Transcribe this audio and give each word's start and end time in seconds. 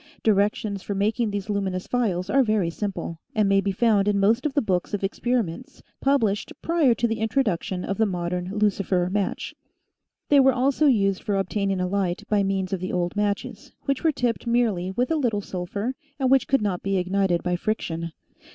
Directions 0.23 0.81
for 0.81 0.95
making 0.95 1.29
these 1.29 1.47
luminous 1.47 1.85
phials 1.85 2.27
are 2.27 2.41
very 2.41 2.71
simple, 2.71 3.19
and 3.35 3.47
may 3.47 3.61
be 3.61 3.71
found 3.71 4.07
in 4.07 4.19
most 4.19 4.47
of 4.47 4.55
the 4.55 4.61
books 4.63 4.95
of 4.95 5.03
experiments 5.03 5.83
published 6.01 6.51
prior 6.63 6.95
to 6.95 7.07
the 7.07 7.19
introduction 7.19 7.85
of 7.85 7.99
the 7.99 8.07
modern 8.07 8.49
lucifer 8.51 9.11
match. 9.11 9.53
They 10.29 10.39
were 10.39 10.53
also 10.53 10.87
used 10.87 11.21
for 11.21 11.35
obtaining 11.37 11.79
a 11.79 11.87
light 11.87 12.23
by 12.27 12.41
means 12.41 12.73
of 12.73 12.79
the 12.79 12.91
old 12.91 13.15
matches, 13.15 13.73
which 13.83 14.03
were 14.03 14.11
tipped 14.11 14.47
merely 14.47 14.89
with 14.89 15.11
a 15.11 15.17
little 15.17 15.39
sulphur, 15.41 15.93
and 16.19 16.31
which 16.31 16.47
could 16.47 16.63
not 16.63 16.81
be 16.81 16.97
ignited 16.97 17.43
by 17.43 17.55
friction. 17.55 18.11